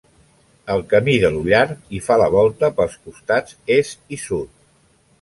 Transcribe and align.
El 0.75 0.79
Camí 0.93 1.15
de 1.25 1.31
l'Ullar 1.35 1.67
hi 1.97 2.01
fa 2.07 2.19
la 2.23 2.31
volta 2.39 2.73
pels 2.81 2.99
costats 3.07 3.63
est 3.81 4.19
i 4.19 4.25
sud. 4.29 4.55